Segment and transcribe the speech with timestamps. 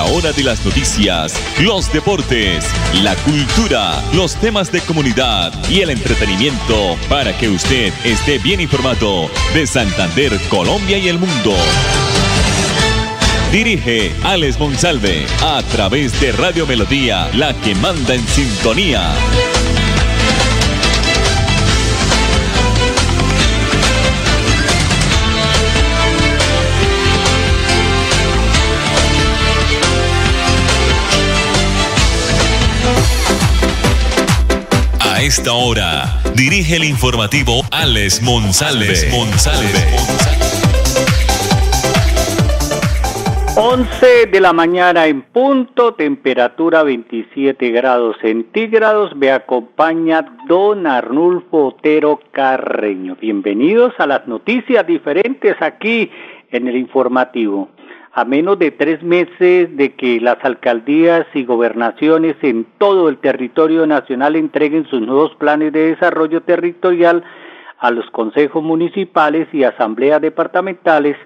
[0.00, 2.64] la hora de las noticias, los deportes,
[3.02, 9.28] la cultura, los temas de comunidad y el entretenimiento para que usted esté bien informado
[9.52, 11.54] de Santander, Colombia y el mundo.
[13.52, 19.12] Dirige Alex Monsalve a través de Radio Melodía, la que manda en sintonía.
[35.20, 38.94] A esta hora, dirige el informativo Alex Monsalve.
[43.54, 49.14] 11 de la mañana en punto, temperatura 27 grados centígrados.
[49.14, 53.18] Me acompaña don Arnulfo Otero Carreño.
[53.20, 56.10] Bienvenidos a las noticias diferentes aquí
[56.50, 57.68] en el informativo.
[58.12, 63.86] A menos de tres meses de que las alcaldías y gobernaciones en todo el territorio
[63.86, 67.22] nacional entreguen sus nuevos planes de desarrollo territorial
[67.78, 71.16] a los consejos municipales y asambleas departamentales,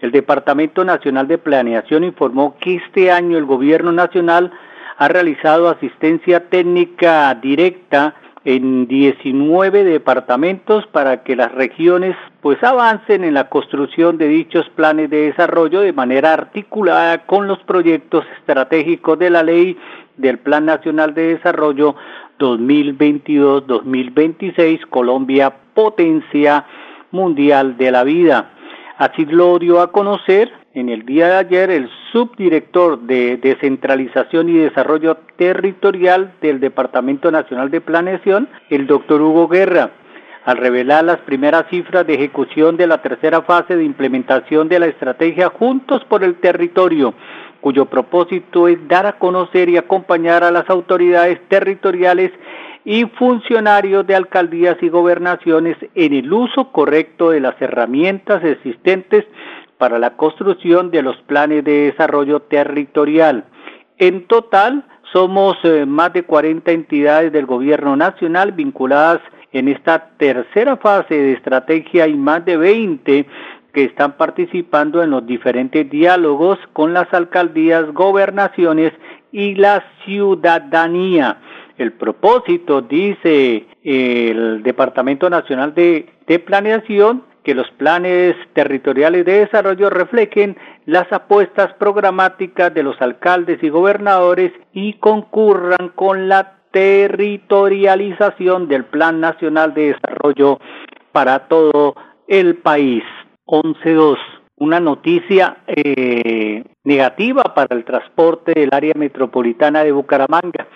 [0.00, 4.52] el Departamento Nacional de Planeación informó que este año el Gobierno Nacional
[4.96, 8.14] ha realizado asistencia técnica directa
[8.48, 15.10] en 19 departamentos para que las regiones pues avancen en la construcción de dichos planes
[15.10, 19.76] de desarrollo de manera articulada con los proyectos estratégicos de la ley
[20.16, 21.94] del Plan Nacional de Desarrollo
[22.38, 26.64] 2022-2026 Colombia Potencia
[27.10, 28.52] Mundial de la Vida.
[28.96, 34.58] Así lo dio a conocer en el día de ayer el subdirector de Descentralización y
[34.58, 39.90] Desarrollo Territorial del Departamento Nacional de Planeación, el doctor Hugo Guerra,
[40.44, 44.86] al revelar las primeras cifras de ejecución de la tercera fase de implementación de la
[44.86, 47.14] estrategia Juntos por el Territorio,
[47.60, 52.30] cuyo propósito es dar a conocer y acompañar a las autoridades territoriales
[52.84, 59.24] y funcionarios de alcaldías y gobernaciones en el uso correcto de las herramientas existentes
[59.78, 63.44] para la construcción de los planes de desarrollo territorial.
[63.96, 69.20] En total, somos eh, más de 40 entidades del gobierno nacional vinculadas
[69.52, 73.26] en esta tercera fase de estrategia y más de 20
[73.72, 78.92] que están participando en los diferentes diálogos con las alcaldías, gobernaciones
[79.32, 81.38] y la ciudadanía.
[81.76, 86.10] El propósito, dice el Departamento Nacional de,
[86.44, 90.56] Planeación, que los planes territoriales de desarrollo reflejen
[90.86, 99.20] las apuestas programáticas de los alcaldes y gobernadores y concurran con la territorialización del Plan
[99.20, 100.58] Nacional de Desarrollo
[101.12, 101.94] para todo
[102.26, 103.02] el país.
[103.46, 104.16] 11.2.
[104.56, 110.66] Una noticia eh, negativa para el transporte del área metropolitana de Bucaramanga.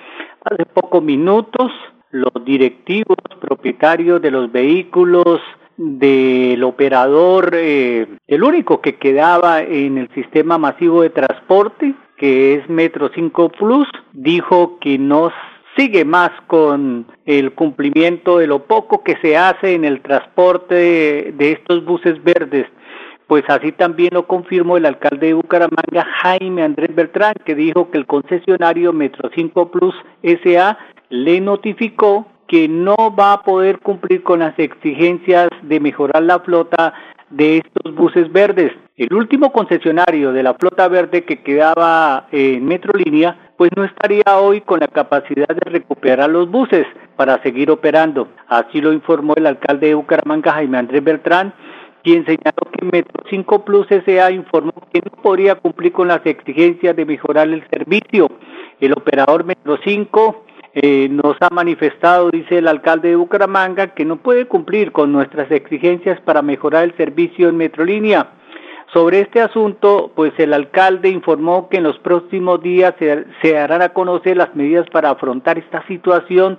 [0.45, 1.71] Hace pocos minutos,
[2.11, 5.41] los directivos propietarios de los vehículos
[5.77, 12.69] del operador, eh, el único que quedaba en el sistema masivo de transporte, que es
[12.69, 15.33] Metro 5 Plus, dijo que no
[15.77, 21.35] sigue más con el cumplimiento de lo poco que se hace en el transporte de,
[21.37, 22.67] de estos buses verdes.
[23.27, 27.97] Pues así también lo confirmó el alcalde de Bucaramanga, Jaime Andrés Beltrán, que dijo que
[27.97, 30.79] el concesionario Metro 5 Plus SA
[31.09, 36.93] le notificó que no va a poder cumplir con las exigencias de mejorar la flota
[37.31, 38.71] de estos buses verdes.
[38.95, 44.61] El último concesionario de la flota verde que quedaba en Metrolínea, pues no estaría hoy
[44.61, 46.87] con la capacidad de recuperar los buses
[47.17, 48.29] para seguir operando.
[48.49, 51.55] Así lo informó el alcalde de Bucaramanga, Jaime Andrés Beltrán,
[52.03, 54.31] quien señaló que Metro 5 Plus S.A.
[54.31, 58.29] informó que no podría cumplir con las exigencias de mejorar el servicio.
[58.79, 64.17] El operador Metro 5 eh, nos ha manifestado, dice el alcalde de Bucaramanga, que no
[64.17, 68.31] puede cumplir con nuestras exigencias para mejorar el servicio en Metrolínea.
[68.93, 73.83] Sobre este asunto, pues el alcalde informó que en los próximos días se, se harán
[73.83, 76.59] a conocer las medidas para afrontar esta situación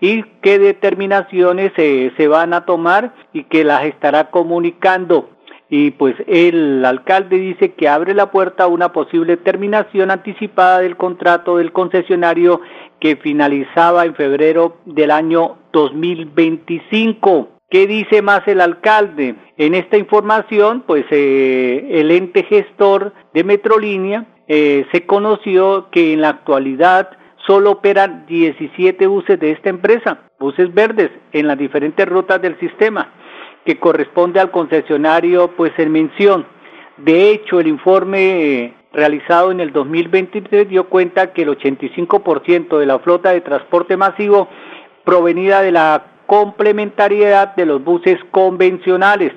[0.00, 5.30] y qué determinaciones se van a tomar y que las estará comunicando.
[5.70, 10.96] Y pues el alcalde dice que abre la puerta a una posible terminación anticipada del
[10.96, 12.60] contrato del concesionario
[12.98, 17.60] que finalizaba en febrero del año 2025.
[17.70, 19.36] ¿Qué dice más el alcalde?
[19.56, 26.22] En esta información, pues eh, el ente gestor de Metrolínea eh, se conoció que en
[26.22, 27.10] la actualidad
[27.46, 33.12] solo operan 17 buses de esta empresa, buses verdes, en las diferentes rutas del sistema,
[33.64, 36.46] que corresponde al concesionario pues en mención.
[36.96, 42.98] De hecho, el informe realizado en el 2023 dio cuenta que el 85% de la
[42.98, 44.48] flota de transporte masivo
[45.04, 49.32] provenida de la complementariedad de los buses convencionales.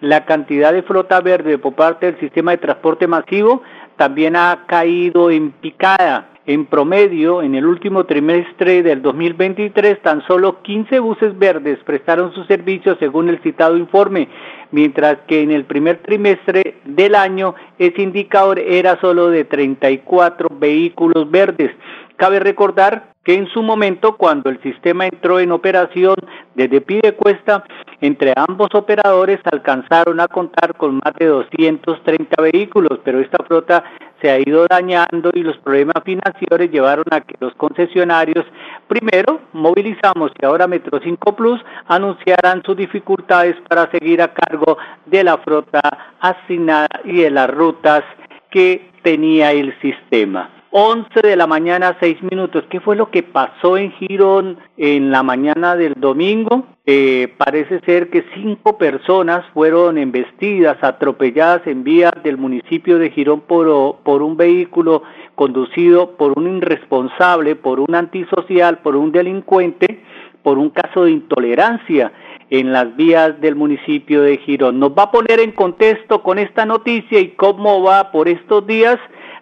[0.00, 3.62] La cantidad de flota verde por parte del sistema de transporte masivo
[3.96, 6.28] también ha caído en picada.
[6.48, 12.42] En promedio, en el último trimestre del 2023, tan solo 15 buses verdes prestaron su
[12.44, 14.28] servicio según el citado informe,
[14.70, 21.30] mientras que en el primer trimestre del año ese indicador era solo de 34 vehículos
[21.30, 21.70] verdes.
[22.18, 26.16] Cabe recordar que en su momento, cuando el sistema entró en operación
[26.56, 27.62] desde Pidecuesta,
[28.00, 33.84] entre ambos operadores alcanzaron a contar con más de 230 vehículos, pero esta flota
[34.20, 38.44] se ha ido dañando y los problemas financieros llevaron a que los concesionarios,
[38.88, 44.76] primero, movilizamos y ahora Metro 5 Plus, anunciaran sus dificultades para seguir a cargo
[45.06, 45.80] de la flota
[46.18, 48.02] asignada y de las rutas
[48.50, 50.57] que tenía el sistema.
[50.70, 52.64] 11 de la mañana, 6 minutos.
[52.68, 56.66] ¿Qué fue lo que pasó en Girón en la mañana del domingo?
[56.84, 63.40] Eh, parece ser que cinco personas fueron embestidas, atropelladas en vías del municipio de Girón
[63.42, 65.02] por, por un vehículo
[65.34, 70.02] conducido por un irresponsable, por un antisocial, por un delincuente,
[70.42, 72.12] por un caso de intolerancia
[72.50, 74.80] en las vías del municipio de Girón.
[74.80, 78.98] Nos va a poner en contexto con esta noticia y cómo va por estos días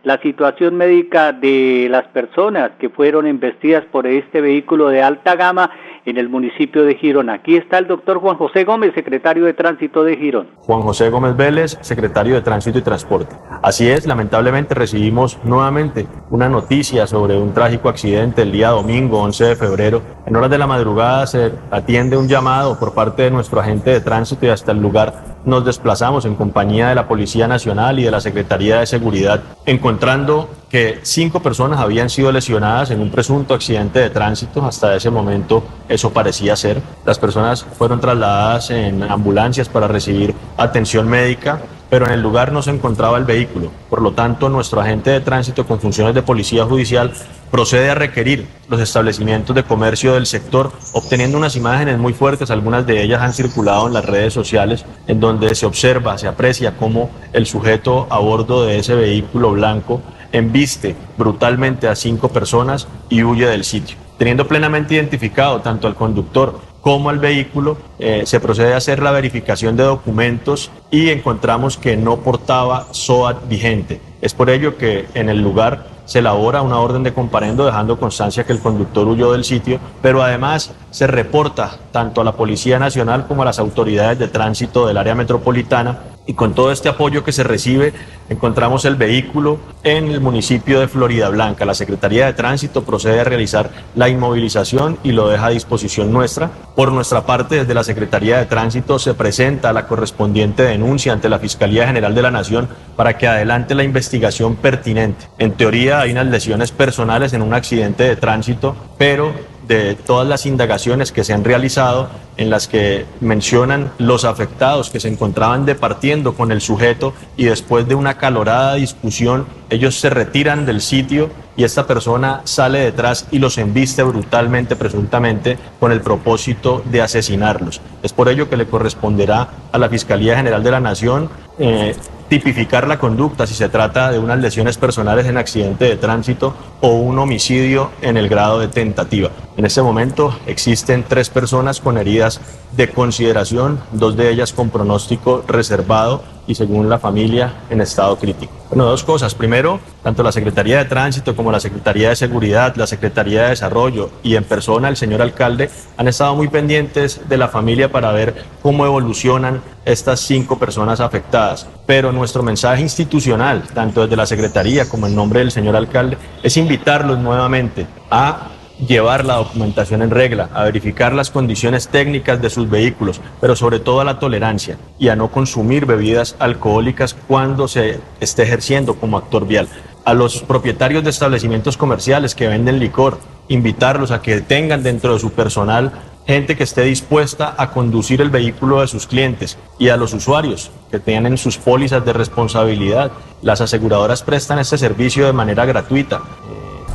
[0.07, 5.73] la situación médica de las personas que fueron embestidas por este vehículo de alta gama
[6.05, 7.29] en el municipio de Girón.
[7.29, 10.47] Aquí está el doctor Juan José Gómez, secretario de Tránsito de Girón.
[10.59, 13.35] Juan José Gómez Vélez, secretario de Tránsito y Transporte.
[13.65, 19.45] Así es, lamentablemente recibimos nuevamente una noticia sobre un trágico accidente el día domingo 11
[19.45, 20.03] de febrero.
[20.25, 24.01] En horas de la madrugada se atiende un llamado por parte de nuestro agente de
[24.01, 28.11] tránsito y hasta el lugar nos desplazamos en compañía de la Policía Nacional y de
[28.11, 34.01] la Secretaría de Seguridad, encontrando que cinco personas habían sido lesionadas en un presunto accidente
[34.01, 34.67] de tránsito.
[34.67, 36.83] Hasta ese momento eso parecía ser.
[37.05, 41.61] Las personas fueron trasladadas en ambulancias para recibir atención médica
[41.91, 43.71] pero en el lugar no se encontraba el vehículo.
[43.89, 47.13] Por lo tanto, nuestro agente de tránsito con funciones de policía judicial
[47.51, 52.87] procede a requerir los establecimientos de comercio del sector, obteniendo unas imágenes muy fuertes, algunas
[52.87, 57.11] de ellas han circulado en las redes sociales, en donde se observa, se aprecia cómo
[57.33, 63.47] el sujeto a bordo de ese vehículo blanco embiste brutalmente a cinco personas y huye
[63.47, 63.97] del sitio.
[64.19, 69.11] Teniendo plenamente identificado tanto al conductor como al vehículo, eh, se procede a hacer la
[69.11, 74.01] verificación de documentos y encontramos que no portaba SOAT vigente.
[74.21, 78.45] Es por ello que en el lugar se elabora una orden de comparendo dejando constancia
[78.45, 83.27] que el conductor huyó del sitio, pero además se reporta tanto a la Policía Nacional
[83.27, 87.33] como a las autoridades de tránsito del área metropolitana y con todo este apoyo que
[87.33, 87.93] se recibe
[88.31, 91.67] encontramos el vehículo en el municipio de Florida Blanca.
[91.67, 96.51] La Secretaría de Tránsito procede a realizar la inmovilización y lo deja a disposición nuestra.
[96.75, 101.39] Por nuestra parte, desde la Secretaría de Tránsito se presenta la correspondiente denuncia ante la
[101.39, 105.27] Fiscalía General de la Nación para que adelante la investigación pertinente.
[105.39, 109.35] En teoría hay unas lesiones personales en un accidente de tránsito, pero
[109.69, 115.01] de todas las indagaciones que se han realizado en las que mencionan los afectados que
[115.01, 120.67] se encontraban departiendo con el sujeto y después de una calorada discusión ellos se retiran
[120.67, 126.83] del sitio y esta persona sale detrás y los embiste brutalmente, presuntamente, con el propósito
[126.85, 127.81] de asesinarlos.
[128.03, 131.97] Es por ello que le corresponderá a la Fiscalía General de la Nación eh,
[132.29, 136.95] tipificar la conducta si se trata de unas lesiones personales en accidente de tránsito o
[136.95, 139.31] un homicidio en el grado de tentativa.
[139.57, 142.41] En este momento existen tres personas con heridas
[142.77, 148.53] de consideración, dos de ellas con pronóstico reservado y según la familia en estado crítico.
[148.69, 149.35] Bueno, dos cosas.
[149.35, 154.11] Primero, tanto la Secretaría de Tránsito como la Secretaría de Seguridad, la Secretaría de Desarrollo
[154.23, 158.35] y en persona el señor alcalde han estado muy pendientes de la familia para ver
[158.63, 161.69] cómo evolucionan estas cinco personas afectadas.
[161.87, 166.57] Pero nuestro mensaje institucional, tanto desde la Secretaría como en nombre del señor alcalde, es
[166.57, 168.49] invitarlos nuevamente a
[168.79, 173.81] llevar la documentación en regla, a verificar las condiciones técnicas de sus vehículos, pero sobre
[173.81, 179.17] todo a la tolerancia y a no consumir bebidas alcohólicas cuando se esté ejerciendo como
[179.17, 179.69] actor vial.
[180.05, 183.19] A los propietarios de establecimientos comerciales que venden licor,
[183.49, 185.93] invitarlos a que tengan dentro de su personal
[186.27, 190.71] gente que esté dispuesta a conducir el vehículo de sus clientes y a los usuarios
[190.91, 193.13] que tengan sus pólizas de responsabilidad.
[193.43, 196.23] Las aseguradoras prestan este servicio de manera gratuita.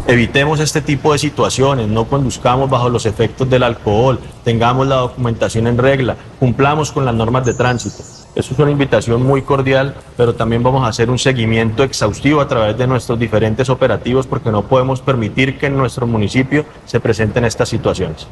[0.07, 5.67] Evitemos este tipo de situaciones, no conduzcamos bajo los efectos del alcohol, tengamos la documentación
[5.67, 8.03] en regla, cumplamos con las normas de tránsito.
[8.33, 12.47] Eso es una invitación muy cordial, pero también vamos a hacer un seguimiento exhaustivo a
[12.47, 17.45] través de nuestros diferentes operativos porque no podemos permitir que en nuestro municipio se presenten
[17.45, 18.27] estas situaciones.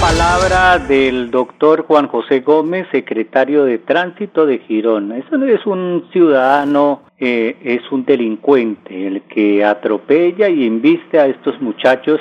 [0.00, 5.10] Palabra del doctor Juan José Gómez, secretario de Tránsito de Girón.
[5.10, 11.26] Eso no es un ciudadano, eh, es un delincuente, el que atropella y inviste a
[11.26, 12.20] estos muchachos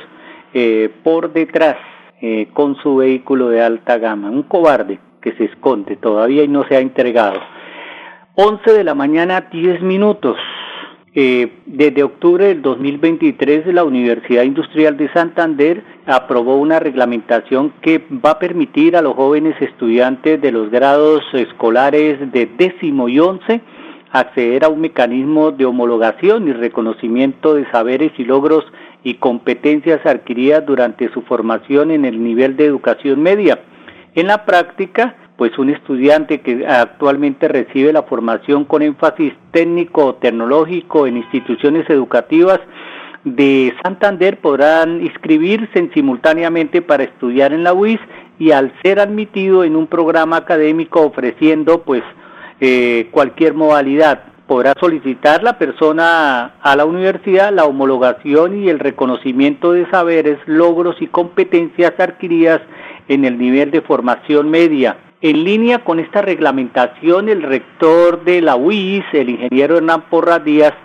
[0.55, 1.77] eh, por detrás
[2.19, 4.31] eh, con su vehículo de alta gama.
[4.31, 7.39] Un cobarde que se esconde todavía y no se ha entregado.
[8.33, 10.37] 11 de la mañana, 10 minutos.
[11.19, 18.33] Eh, desde octubre del 2023, la Universidad Industrial de Santander aprobó una reglamentación que va
[18.33, 23.61] a permitir a los jóvenes estudiantes de los grados escolares de décimo y once
[24.11, 28.63] acceder a un mecanismo de homologación y reconocimiento de saberes y logros
[29.03, 33.59] y competencias adquiridas durante su formación en el nivel de educación media.
[34.13, 41.05] En la práctica, pues un estudiante que actualmente recibe la formación con énfasis técnico tecnológico
[41.05, 42.59] en instituciones educativas
[43.23, 47.99] de Santander podrán inscribirse simultáneamente para estudiar en la UIS
[48.39, 52.03] y al ser admitido en un programa académico ofreciendo pues
[52.59, 59.73] eh, cualquier modalidad podrá solicitar la persona a la universidad la homologación y el reconocimiento
[59.73, 62.61] de saberes, logros y competencias adquiridas
[63.07, 64.97] en el nivel de formación media.
[65.19, 70.75] En línea con esta reglamentación, el rector de la UIS, el ingeniero Hernán Porras Díaz,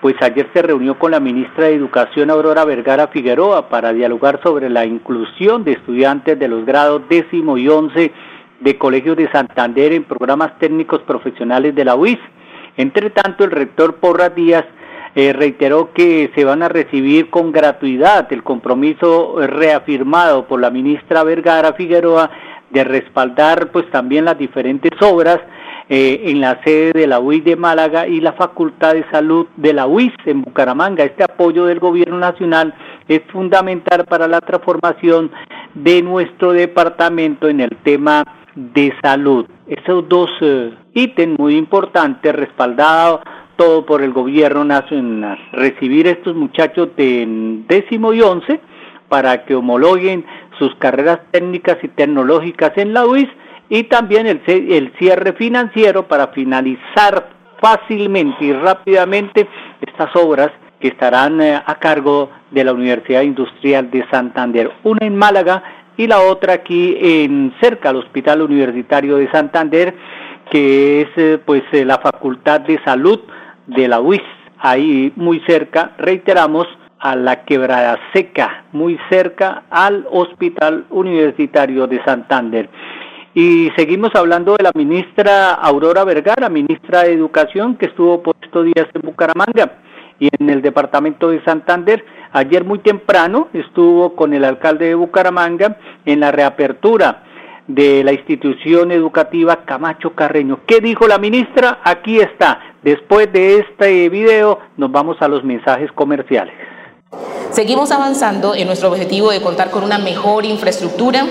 [0.00, 4.70] pues ayer se reunió con la ministra de Educación Aurora Vergara Figueroa para dialogar sobre
[4.70, 8.12] la inclusión de estudiantes de los grados décimo y once
[8.60, 12.20] de Colegios de Santander en programas técnicos profesionales de la UIS.
[12.76, 14.64] Entre tanto, el rector Porras Díaz
[15.16, 21.24] eh, reiteró que se van a recibir con gratuidad el compromiso reafirmado por la ministra
[21.24, 22.30] Vergara Figueroa
[22.72, 25.38] de respaldar pues también las diferentes obras
[25.88, 29.72] eh, en la sede de la UIS de Málaga y la Facultad de Salud de
[29.72, 31.04] la UIS en Bucaramanga.
[31.04, 32.72] Este apoyo del gobierno nacional
[33.08, 35.30] es fundamental para la transformación
[35.74, 38.24] de nuestro departamento en el tema
[38.54, 39.46] de salud.
[39.66, 43.20] Esos dos eh, ítems muy importantes, respaldados
[43.56, 45.38] todo por el gobierno nacional.
[45.52, 47.26] Recibir estos muchachos de
[47.68, 48.60] décimo y once
[49.08, 50.24] para que homologuen
[50.62, 53.28] sus carreras técnicas y tecnológicas en la UIS
[53.68, 59.48] y también el, el cierre financiero para finalizar fácilmente y rápidamente
[59.80, 64.70] estas obras que estarán eh, a cargo de la Universidad Industrial de Santander.
[64.84, 65.64] Una en Málaga
[65.96, 69.94] y la otra aquí en cerca al Hospital Universitario de Santander,
[70.48, 73.20] que es eh, pues eh, la Facultad de Salud
[73.66, 74.22] de la UIS,
[74.58, 76.68] ahí muy cerca, reiteramos,
[77.02, 82.70] a la Quebrada Seca, muy cerca al Hospital Universitario de Santander.
[83.34, 88.66] Y seguimos hablando de la ministra Aurora Vergara, ministra de Educación, que estuvo por estos
[88.66, 89.78] días en Bucaramanga
[90.20, 92.04] y en el departamento de Santander.
[92.32, 97.24] Ayer muy temprano estuvo con el alcalde de Bucaramanga en la reapertura
[97.66, 100.60] de la institución educativa Camacho Carreño.
[100.66, 101.80] ¿Qué dijo la ministra?
[101.82, 102.60] Aquí está.
[102.82, 106.54] Después de este video nos vamos a los mensajes comerciales.
[107.52, 111.26] Seguimos avanzando en nuestro objetivo de contar con una mejor infraestructura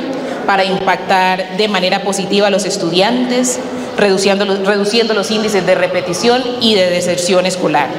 [0.46, 3.60] para impactar de manera positiva a los estudiantes,
[3.98, 7.90] reduciendo los, índices de repetición y de deserción escolar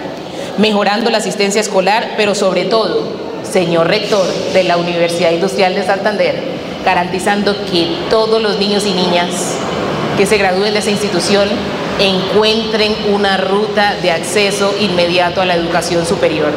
[0.59, 3.05] mejorando la asistencia escolar, pero sobre todo,
[3.51, 6.43] señor rector de la Universidad Industrial de Santander,
[6.85, 9.57] garantizando que todos los niños y niñas
[10.17, 11.49] que se gradúen de esa institución
[11.99, 16.51] encuentren una ruta de acceso inmediato a la educación superior.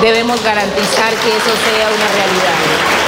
[0.00, 2.99] Debemos garantizar que eso sea una realidad.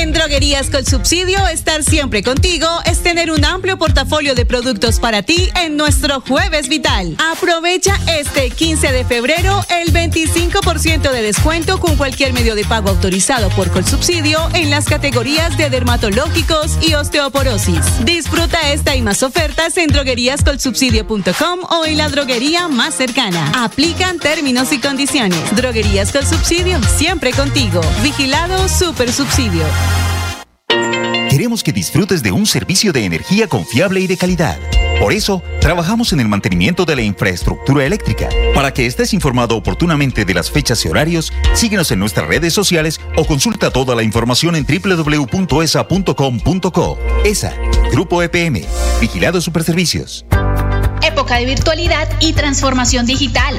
[0.00, 5.22] En Droguerías con Subsidio, estar siempre contigo es tener un amplio portafolio de productos para
[5.22, 7.16] ti en nuestro Jueves Vital.
[7.30, 13.50] Aprovecha este 15 de febrero el 25% de descuento con cualquier medio de pago autorizado
[13.50, 18.02] por Colsubsidio en las categorías de dermatológicos y osteoporosis.
[18.06, 23.52] Disfruta esta y más ofertas en drogueríascolsubsidio.com o en la droguería más cercana.
[23.54, 25.54] Aplican términos y condiciones.
[25.54, 27.82] Droguerías con Subsidio, siempre contigo.
[28.02, 29.66] Vigilado Super Subsidio.
[31.40, 34.58] Queremos que disfrutes de un servicio de energía confiable y de calidad.
[35.00, 38.28] Por eso, trabajamos en el mantenimiento de la infraestructura eléctrica.
[38.54, 43.00] Para que estés informado oportunamente de las fechas y horarios, síguenos en nuestras redes sociales
[43.16, 45.38] o consulta toda la información en www.esa.com.co.
[47.24, 47.54] ESA,
[47.90, 48.60] Grupo EPM,
[49.00, 50.26] Vigilado Superservicios.
[51.00, 53.58] Época de virtualidad y transformación digital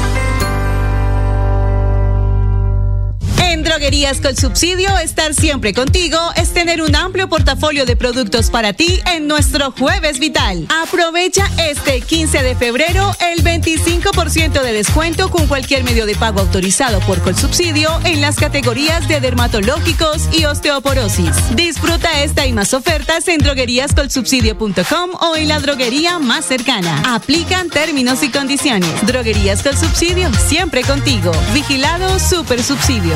[3.51, 8.71] En Droguerías con Subsidio, estar siempre contigo es tener un amplio portafolio de productos para
[8.71, 10.65] ti en nuestro Jueves Vital.
[10.81, 17.01] Aprovecha este 15 de febrero el 25% de descuento con cualquier medio de pago autorizado
[17.01, 21.53] por Colsubsidio en las categorías de dermatológicos y osteoporosis.
[21.53, 27.03] Disfruta esta y más ofertas en drogueríascolsubsidio.com o en la droguería más cercana.
[27.13, 29.05] Aplican términos y condiciones.
[29.05, 31.33] Droguerías con Subsidio, siempre contigo.
[31.53, 33.15] Vigilado Super Subsidio.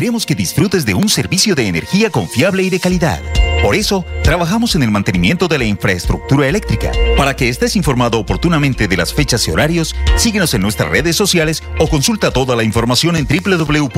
[0.00, 3.20] Queremos que disfrutes de un servicio de energía confiable y de calidad.
[3.62, 6.90] Por eso, trabajamos en el mantenimiento de la infraestructura eléctrica.
[7.18, 11.62] Para que estés informado oportunamente de las fechas y horarios, síguenos en nuestras redes sociales
[11.78, 13.90] o consulta toda la información en www.esa.com.co.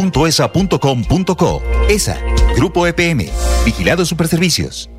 [1.89, 2.19] ESA,
[2.57, 3.29] Grupo EPM,
[3.65, 4.91] Vigilado Superservicios.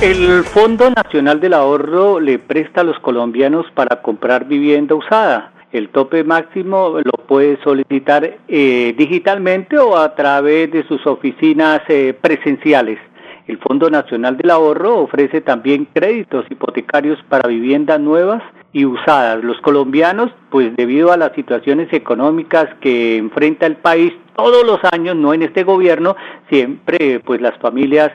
[0.00, 5.54] El Fondo Nacional del Ahorro le presta a los colombianos para comprar vivienda usada.
[5.72, 12.12] El tope máximo lo puede solicitar eh, digitalmente o a través de sus oficinas eh,
[12.20, 12.98] presenciales.
[13.46, 19.42] El Fondo Nacional del Ahorro ofrece también créditos hipotecarios para viviendas nuevas y usadas.
[19.44, 25.16] Los colombianos, pues debido a las situaciones económicas que enfrenta el país todos los años,
[25.16, 26.16] no en este gobierno,
[26.48, 28.10] siempre pues las familias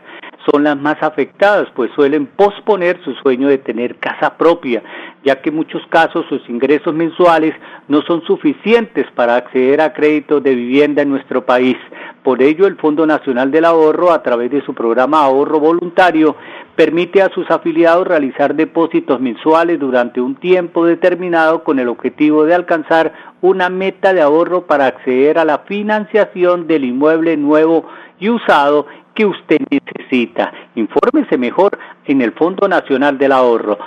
[0.52, 4.84] son las más afectadas, pues suelen posponer su sueño de tener casa propia,
[5.24, 7.56] ya que en muchos casos sus ingresos mensuales
[7.88, 11.78] no son suficientes para acceder a créditos de vivienda en nuestro país.
[12.24, 16.36] Por ello, el Fondo Nacional del Ahorro, a través de su programa Ahorro Voluntario,
[16.76, 22.56] permite a sus afiliados realizar depósitos mensuales durante un tiempo determinado con el objetivo de
[22.56, 27.88] alcanzar una meta de ahorro para acceder a la financiación del inmueble nuevo
[28.20, 30.54] y usado que usted necesita.
[30.76, 33.78] Infórmese mejor en el Fondo Nacional del Ahorro.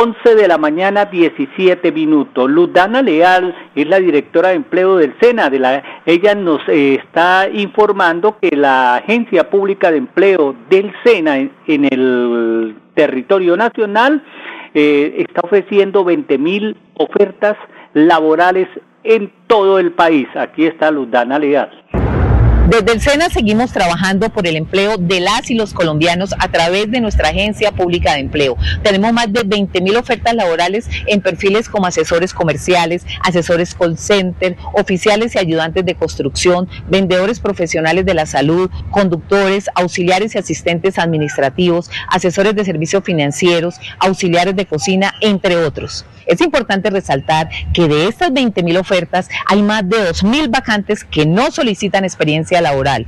[0.00, 2.50] 11 de la mañana, 17 minutos.
[2.50, 5.50] Ludana Leal es la directora de empleo del SENA.
[5.50, 11.36] De la, ella nos eh, está informando que la Agencia Pública de Empleo del SENA
[11.38, 14.22] en, el territorio nacional
[14.74, 17.56] eh, está ofreciendo 20 mil ofertas
[17.94, 18.68] laborales
[19.04, 20.26] en todo el país.
[20.34, 21.70] Aquí está Ludana Leal.
[22.68, 26.88] Desde el SENA seguimos trabajando por el empleo de las y los colombianos a través
[26.92, 28.56] de nuestra agencia pública de empleo.
[28.84, 34.56] Tenemos más de 20 mil ofertas laborales en perfiles como asesores comerciales, asesores call center,
[34.74, 41.90] oficiales y ayudantes de construcción, vendedores profesionales de la salud, conductores, auxiliares y asistentes administrativos,
[42.08, 46.04] asesores de servicios financieros, auxiliares de cocina, entre otros.
[46.26, 51.04] Es importante resaltar que de estas 20 mil ofertas hay más de 2 mil vacantes
[51.04, 53.06] que no solicitan experiencia laboral.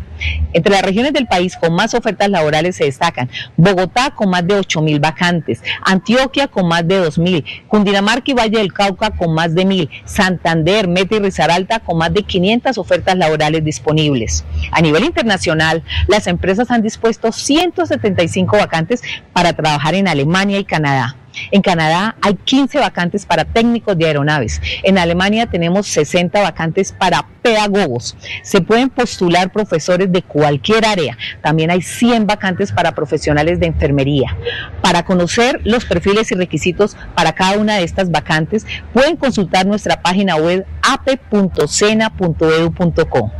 [0.52, 4.54] Entre las regiones del país con más ofertas laborales se destacan Bogotá con más de
[4.54, 9.34] 8 mil vacantes, Antioquia con más de 2 mil, Cundinamarca y Valle del Cauca con
[9.34, 14.44] más de mil, Santander, Meta y Risaralta con más de 500 ofertas laborales disponibles.
[14.70, 21.16] A nivel internacional, las empresas han dispuesto 175 vacantes para trabajar en Alemania y Canadá.
[21.50, 24.60] En Canadá hay 15 vacantes para técnicos de aeronaves.
[24.82, 28.16] En Alemania tenemos 60 vacantes para pedagogos.
[28.42, 31.16] Se pueden postular profesores de cualquier área.
[31.42, 34.36] También hay 100 vacantes para profesionales de enfermería.
[34.80, 40.02] Para conocer los perfiles y requisitos para cada una de estas vacantes, pueden consultar nuestra
[40.02, 43.32] página web ape.cena.edu.co.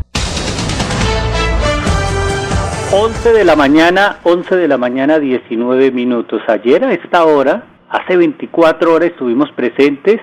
[2.97, 6.41] 11 de la mañana, 11 de la mañana, 19 minutos.
[6.47, 10.21] Ayer a esta hora Hace 24 horas estuvimos presentes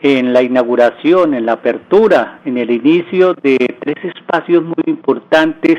[0.00, 5.78] en la inauguración, en la apertura, en el inicio de tres espacios muy importantes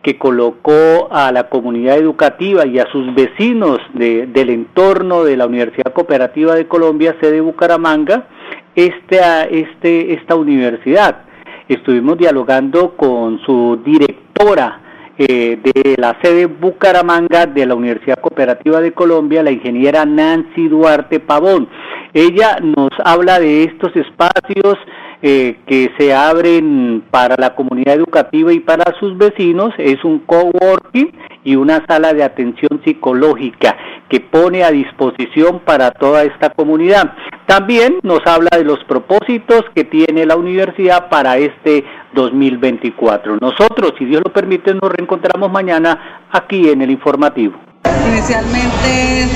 [0.00, 5.92] que colocó a la comunidad educativa y a sus vecinos del entorno de la Universidad
[5.92, 8.28] Cooperativa de Colombia, sede Bucaramanga,
[8.76, 11.24] esta, este, esta universidad.
[11.66, 14.79] Estuvimos dialogando con su directora,
[15.22, 21.20] eh, de la sede Bucaramanga de la Universidad Cooperativa de Colombia, la ingeniera Nancy Duarte
[21.20, 21.68] Pavón.
[22.14, 24.78] Ella nos habla de estos espacios
[25.22, 31.12] eh, que se abren para la comunidad educativa y para sus vecinos es un coworking
[31.44, 33.76] y una sala de atención psicológica
[34.08, 37.14] que pone a disposición para toda esta comunidad.
[37.46, 43.38] También nos habla de los propósitos que tiene la universidad para este 2024.
[43.40, 47.69] Nosotros, si Dios lo permite, nos reencontramos mañana aquí en el informativo.
[48.08, 49.28] Inicialmente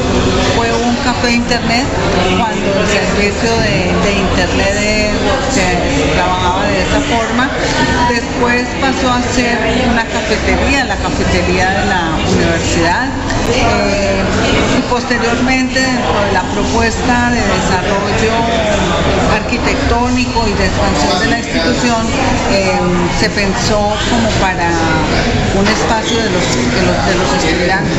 [0.56, 1.84] fue un café de internet
[2.38, 5.10] cuando el servicio de, internet
[5.50, 7.50] se trabajaba de esa forma.
[8.08, 9.58] Después pasó a ser
[9.90, 13.08] una cafetería, la cafetería de la universidad.
[13.52, 18.34] Eh, y posteriormente dentro de la propuesta de desarrollo
[19.34, 22.06] arquitectónico y de expansión de la institución
[22.50, 22.78] eh,
[23.18, 24.70] se pensó como para
[25.58, 26.46] un espacio de los,
[27.06, 27.96] de los estudiantes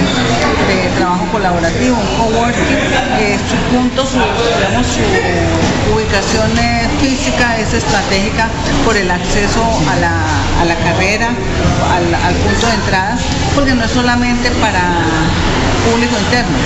[0.67, 2.77] de trabajo colaborativo, un coworking.
[3.19, 8.47] Eh, su punto, su, digamos, su ubicación eh, física es estratégica
[8.84, 9.95] por el acceso a
[10.65, 11.29] la, carrera,
[11.93, 13.17] al, punto de entrada,
[13.53, 14.81] porque no es solamente para
[15.86, 16.58] público interno.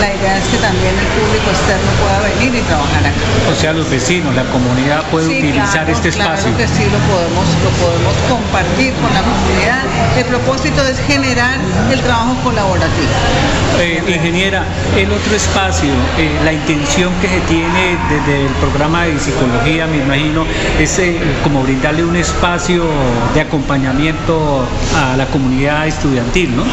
[0.00, 3.22] La idea es que también el público externo pueda venir y trabajar acá.
[3.50, 6.54] O sea, los vecinos, la comunidad puede utilizar este espacio.
[6.54, 9.82] Claro que sí, lo podemos, lo podemos compartir con la comunidad.
[10.16, 11.58] El propósito es generar
[11.90, 13.12] el trabajo colaborativo.
[13.80, 14.64] Eh, ingeniera,
[14.96, 19.98] el otro espacio, eh, la intención que se tiene desde el programa de psicología, me
[19.98, 20.44] imagino,
[20.78, 22.84] es eh, como brindarle un espacio
[23.34, 26.64] de acompañamiento a la comunidad estudiantil, ¿no?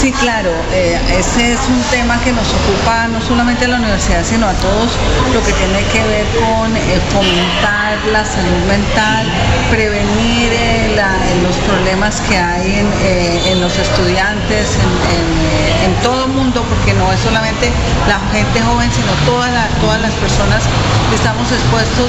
[0.00, 4.46] Sí, claro, ese es un tema que nos ocupa no solamente a la universidad, sino
[4.48, 4.92] a todos,
[5.34, 6.72] lo que tiene que ver con
[7.12, 9.26] fomentar la salud mental,
[9.70, 10.52] prevenir
[11.42, 12.80] los problemas que hay
[13.46, 14.78] en, los estudiantes,
[15.84, 17.70] en todo el mundo, porque no es solamente
[18.08, 20.64] la gente joven, sino todas las personas
[21.10, 22.08] que estamos expuestos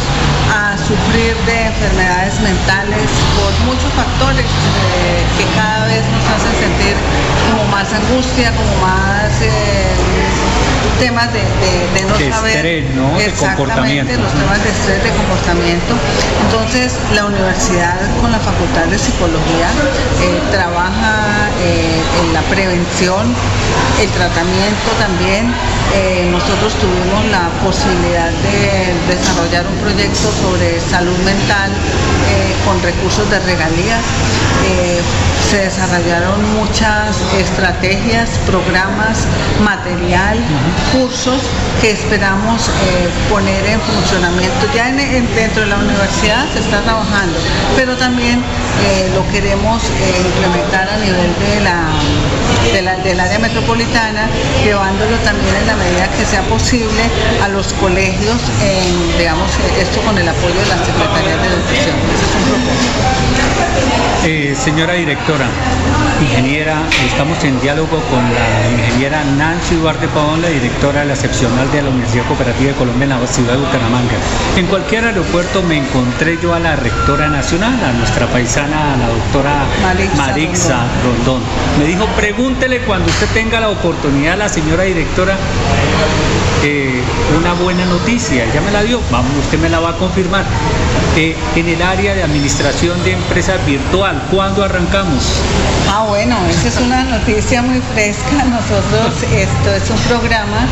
[0.53, 6.95] a sufrir de enfermedades mentales por muchos factores eh, que cada vez nos hacen sentir
[7.49, 9.31] como más angustia, como más...
[9.41, 9.91] Eh,
[10.99, 11.41] temas de,
[12.05, 12.63] no saber
[13.17, 15.95] exactamente los temas de estrés de comportamiento.
[16.45, 19.69] Entonces la universidad con la Facultad de Psicología
[20.21, 23.33] eh, trabaja eh, en la prevención,
[23.99, 25.51] el tratamiento también.
[26.31, 31.69] Nosotros tuvimos la posibilidad de desarrollar un proyecto sobre salud mental
[32.63, 33.99] con recursos de regalías
[35.51, 37.70] se desarrollaron muchas estrategias,
[38.45, 39.25] programas,
[39.63, 40.37] material,
[40.91, 41.41] cursos
[41.81, 44.67] que esperamos eh, poner en funcionamiento.
[44.73, 47.37] Ya dentro de la universidad se está trabajando,
[47.75, 48.43] pero también
[48.85, 54.27] eh, lo queremos eh, implementar a nivel de la, del área metropolitana,
[54.63, 57.03] llevándolo también en la medida que sea posible
[57.43, 58.37] a los colegios,
[59.17, 61.95] digamos, esto con el apoyo de la Secretaría de Educación.
[62.13, 63.01] Ese es un propósito.
[64.63, 65.47] señora directora,
[66.21, 71.71] ingeniera, estamos en diálogo con la ingeniera Nancy Duarte Pavón, la directora de la seccional
[71.71, 74.15] de la Universidad Cooperativa de Colombia en la ciudad de Bucaramanga.
[74.55, 79.07] En cualquier aeropuerto me encontré yo a la rectora nacional, a nuestra paisana, a la
[79.07, 79.65] doctora
[80.17, 81.41] Marixa, Rondón.
[81.79, 85.35] Me dijo, pregúntele cuando usted tenga la oportunidad, la señora directora,
[86.63, 87.01] eh,
[87.37, 88.45] una buena noticia.
[88.53, 90.45] Ya me la dio, vamos, usted me la va a confirmar.
[91.15, 95.41] Eh, en el área de administración de empresas virtual, ¿cuándo arrancamos?
[95.89, 98.45] Ah, bueno, esa es una noticia muy fresca.
[98.45, 100.67] Nosotros, esto es un programa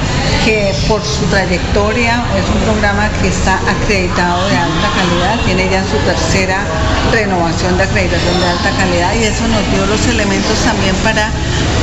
[0.45, 5.84] que por su trayectoria es un programa que está acreditado de alta calidad, tiene ya
[5.84, 6.63] su tercera
[7.12, 11.32] renovación de acreditación de alta calidad y eso nos dio los elementos también para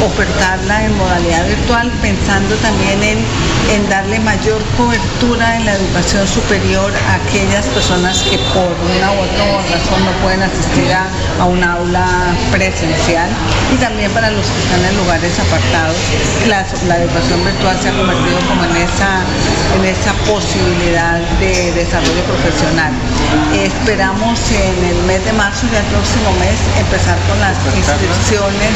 [0.05, 3.19] ofertarla en modalidad virtual, pensando también en,
[3.73, 9.19] en darle mayor cobertura en la educación superior a aquellas personas que por una u
[9.25, 11.07] otra razón no pueden asistir a,
[11.41, 12.07] a un aula
[12.51, 13.29] presencial
[13.73, 15.97] y también para los que están en lugares apartados.
[16.49, 16.61] La,
[16.97, 19.21] educación virtual se ha convertido como en esa,
[19.77, 22.93] en esa posibilidad de desarrollo profesional.
[23.53, 28.73] Esperamos en el mes de marzo, ya el próximo mes, empezar con las inscripciones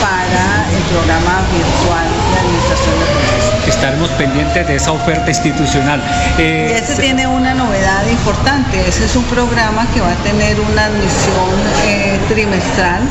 [0.00, 3.53] para el programa virtual de administración de procesos.
[3.74, 6.00] Estaremos pendientes de esa oferta institucional.
[6.38, 10.86] Eh, ese tiene una novedad importante, ese es un programa que va a tener una
[10.86, 11.50] admisión
[11.84, 13.02] eh, trimestral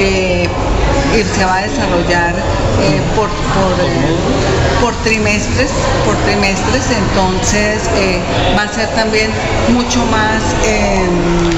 [0.00, 0.48] eh,
[1.14, 3.30] y se va a desarrollar eh, por,
[4.80, 5.70] por, trimestres,
[6.04, 7.88] por trimestres, entonces
[8.58, 9.30] va a ser también
[9.72, 10.42] mucho más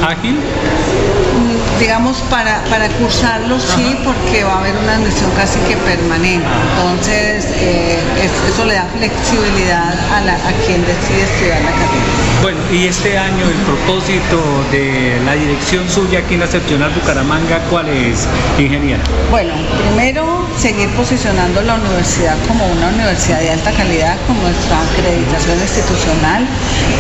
[0.06, 0.38] ágil
[1.78, 6.46] digamos, para, para cursarlo sí, porque va a haber una admisión casi que permanente.
[6.76, 7.98] Entonces, eh,
[8.48, 12.24] eso le da flexibilidad a, la, a quien decide estudiar la carrera.
[12.42, 14.36] Bueno, y este año el propósito
[14.70, 19.02] de la dirección suya aquí en la seccional Bucaramanga, ¿cuál es, ingeniera?
[19.30, 25.58] Bueno, primero seguir posicionando la universidad como una universidad de alta calidad con nuestra acreditación
[25.60, 26.46] institucional,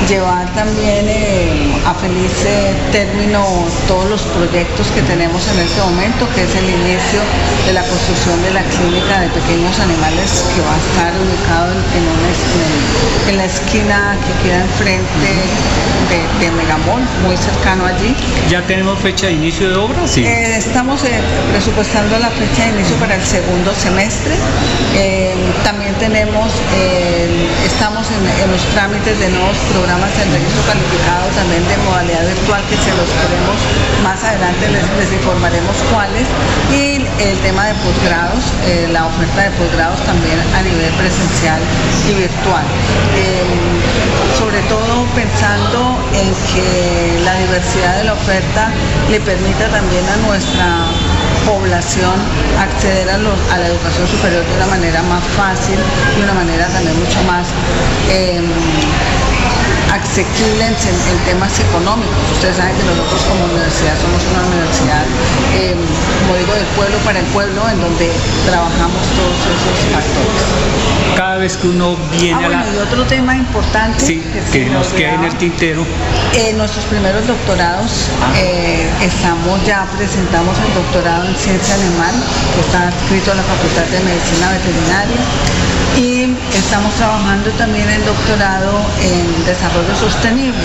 [0.08, 3.44] llevar también eh, a feliz eh, término
[3.86, 7.20] todos los proyectos que tenemos en este momento, que es el inicio
[7.66, 13.30] de la construcción de la clínica de pequeños animales que va a estar ubicado en,
[13.30, 15.30] en la esquina que queda enfrente
[16.08, 18.14] de, de, Megamol, muy cercano allí.
[18.48, 20.06] ¿Ya tenemos fecha de inicio de obra?
[20.06, 20.24] Sí.
[20.24, 21.00] Eh, estamos
[21.50, 24.34] presupuestando la fecha de inicio para el segundo semestre.
[25.64, 26.52] también tenemos,
[27.64, 32.62] estamos en, en los trámites de nuevos programas de registro calificado, también de modalidad virtual
[32.68, 33.58] que se los queremos
[34.04, 36.26] más adelante les, informaremos cuáles
[36.70, 41.13] y el tema de posgrados, eh, la oferta de posgrados también a nivel presencial
[42.08, 42.64] y virtual.
[43.16, 48.70] Em, sobre todo pensando en que la diversidad de la oferta
[49.10, 50.86] le permita también a nuestra
[51.46, 52.14] población
[52.58, 55.76] acceder a, la educación superior de una manera más fácil,
[56.16, 57.46] de una manera también mucho más
[58.10, 58.44] em,
[60.04, 62.14] asequible en, temas económicos.
[62.32, 65.04] Ustedes saben que nosotros como universidad somos una universidad,
[65.56, 65.78] em,
[66.20, 68.12] como digo, del pueblo para el pueblo, en donde
[68.44, 70.44] trabajamos todos esos factores.
[71.16, 72.74] Cada vez que uno viene ah, a la...
[72.74, 75.84] y otro tema importante que, nos queda en el tintero.
[76.34, 82.14] Eh, nuestros primeros doctorados, eh, estamos ya, presentamos el doctorado en ciencia animal,
[82.54, 85.22] que está escrito en la Facultad de Medicina Veterinaria
[85.96, 86.23] y
[86.54, 90.64] estamos trabajando también en doctorado en desarrollo sostenible.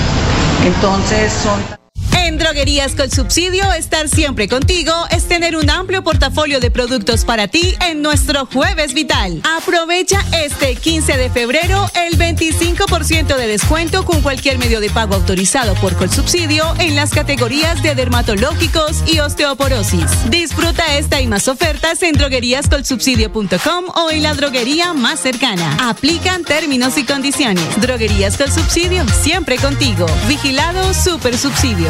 [0.65, 1.88] Entonces son...
[2.25, 7.47] En Droguerías con Subsidio, estar siempre contigo es tener un amplio portafolio de productos para
[7.47, 9.41] ti en nuestro Jueves Vital.
[9.58, 15.73] Aprovecha este 15 de febrero el 25% de descuento con cualquier medio de pago autorizado
[15.75, 20.29] por Colsubsidio en las categorías de dermatológicos y osteoporosis.
[20.29, 25.89] Disfruta esta y más ofertas en drogueríascolsubsidio.com o en la droguería más cercana.
[25.89, 27.63] Aplican términos y condiciones.
[27.82, 30.05] Droguerías con Subsidio, siempre contigo.
[30.27, 31.89] Vigilado Super Subsidio.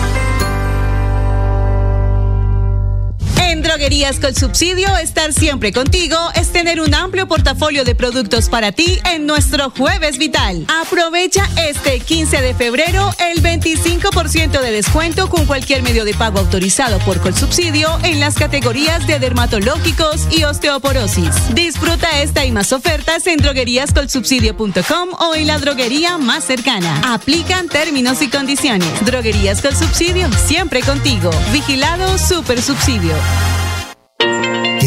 [3.81, 8.99] Droguerías con Subsidio, estar siempre contigo es tener un amplio portafolio de productos para ti
[9.11, 10.67] en nuestro Jueves Vital.
[10.83, 16.99] Aprovecha este 15 de febrero el 25% de descuento con cualquier medio de pago autorizado
[16.99, 21.55] por Colsubsidio en las categorías de dermatológicos y osteoporosis.
[21.55, 27.01] Disfruta esta y más ofertas en drogueríascolsubsidio.com o en la droguería más cercana.
[27.11, 28.87] Aplican términos y condiciones.
[29.05, 31.31] Droguerías con Subsidio, siempre contigo.
[31.51, 33.15] Vigilado Super Subsidio.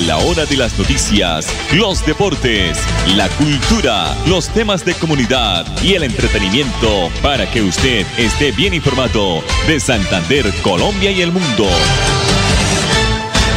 [0.00, 2.78] la hora de las noticias, los deportes,
[3.16, 9.42] la cultura, los temas de comunidad y el entretenimiento para que usted esté bien informado
[9.66, 11.68] de Santander, Colombia y el mundo.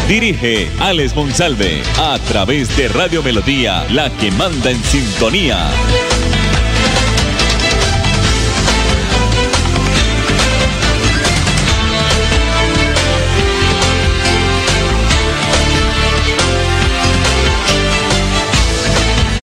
[0.08, 5.70] Dirige Alex Monsalve a través de Radio Melodía, la que manda en sintonía.